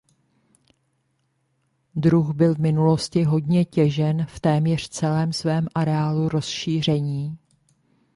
[1.95, 7.37] Druh byl v minulosti hodně těžen v téměř celém svém areálu rozšíření.